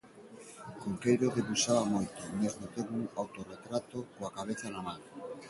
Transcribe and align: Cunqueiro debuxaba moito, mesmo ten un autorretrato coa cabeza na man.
Cunqueiro 0.79 1.33
debuxaba 1.37 1.83
moito, 1.93 2.21
mesmo 2.41 2.65
ten 2.73 2.87
un 2.99 3.03
autorretrato 3.21 3.97
coa 4.15 4.35
cabeza 4.37 4.67
na 4.71 4.81
man. 4.87 4.99